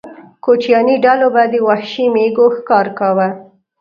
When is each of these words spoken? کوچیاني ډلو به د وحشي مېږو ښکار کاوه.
کوچیاني 0.43 0.95
ډلو 1.05 1.27
به 1.35 1.43
د 1.51 1.55
وحشي 1.67 2.05
مېږو 2.15 2.45
ښکار 2.55 2.87
کاوه. 2.99 3.27